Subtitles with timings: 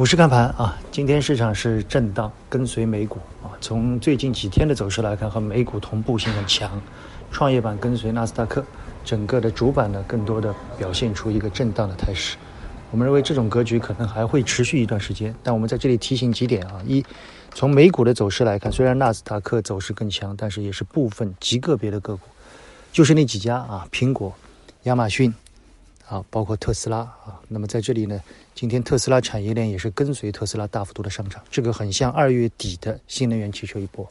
[0.00, 3.52] 股市看盘啊，今天市场是震荡，跟随美股啊。
[3.60, 6.80] 从最近几天的走势来看，和美股同步性很强。
[7.30, 8.64] 创业板跟随纳斯达克，
[9.04, 12.38] 整个的主板呢，更多的表现出一个震荡的态势。
[12.90, 15.34] 我们认为这种格局可能还会持续一段时间。
[15.42, 17.04] 但我们在这里提醒几点啊：一，
[17.52, 22.26] 从美股的走势来看，虽然纳斯达克走势更强，但是也是部分极个别的个股，
[22.90, 24.32] 就是那几家啊，苹果、
[24.84, 25.34] 亚马逊。
[26.10, 28.20] 啊，包括特斯拉啊，那么在这里呢，
[28.52, 34.04] 今天特斯拉产业链也是跟随特斯拉大幅度的上涨，这个很像二月底的新能源汽车一波。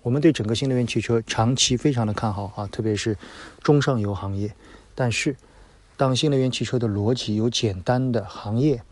[0.00, 3.14] 我们对整个新能源汽车长期非常的看好啊，特别是
[3.62, 4.50] 中上游行业。
[4.94, 5.36] 但是，
[5.98, 8.82] 当新能源汽车的逻辑由简单的行业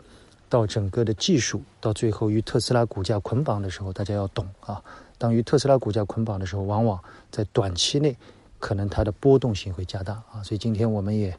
[0.51, 4.83] 到整个的技术，到最后与特斯拉股价捆绑的时候，大家要懂啊。
[5.17, 8.15] 当与特斯拉股价捆绑的时候，往往在短期内
[8.59, 10.43] 可能它的波动性会加大啊。
[10.45, 11.35] 所以今天我们也。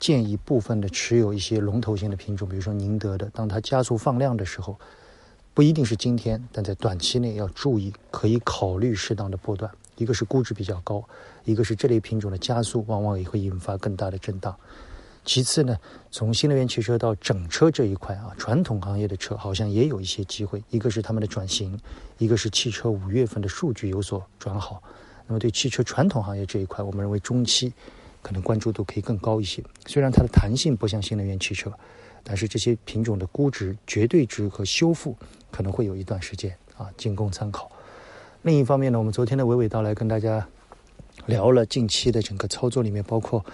[0.00, 4.76] 建议部分的持有一些龙头型的品种，比如说宁德的，当它加速放量的时候，
[5.52, 9.70] 不一定是今天，但在短期内要注意，可以考虑适当的波段。
[9.96, 11.04] 一个是估值比较高，
[11.44, 14.56] 一个是这类品种的加速往往也会引发更大的震荡。
[15.22, 15.76] 其次呢，
[16.10, 20.64] 从新能源汽车到整车这一块啊，传统行业的车好像也有一些机会。
[20.70, 21.78] 一个是他们的转型，
[22.16, 24.82] 一个是汽车五月份的数据有所转好。
[25.26, 27.70] 那么对汽车传统行业这一块，我们认为中期。
[28.22, 29.62] 可能关注度可以更高一些。
[29.86, 31.72] 虽然它的弹性不像新能源汽车，
[32.22, 35.16] 但是这些品种的估值、绝对值和修复
[35.50, 37.70] 可能会有一段时间啊，仅供参考。
[38.42, 40.46] 另一方面呢，我们昨天的娓娓道来跟大家
[41.26, 43.44] 聊了近期的整个操作里面，包括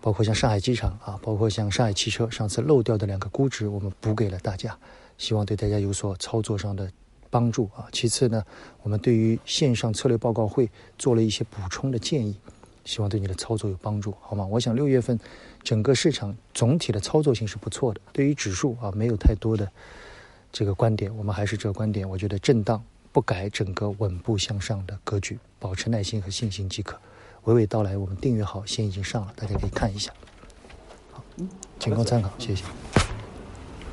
[0.00, 4.76] 包括像上海机场啊，包括像上海汽车上次漏掉的两个估值，我们补给了大家，
[5.18, 6.90] 希望对大家有所操作上的
[7.30, 7.86] 帮助啊。
[7.92, 8.44] 其次呢，
[8.82, 12.36] 我们对于线上策略报告会做了一些补充的建议。
[12.84, 14.44] 希望对你的操作有帮助，好吗？
[14.46, 15.18] 我想六月份
[15.62, 18.00] 整个市场总体的操作性是不错的。
[18.12, 19.70] 对于指数啊，没有太多的
[20.52, 22.08] 这个观点，我们还是这个观点。
[22.08, 26.98] 我觉得震荡不改，整个稳步向上的格局，保持耐心和信心即可。
[27.44, 30.12] 娓娓道来，我们订阅号现已经上了，大家可以看一下。
[31.12, 31.24] 好，
[31.78, 32.64] 仅供参考，谢谢。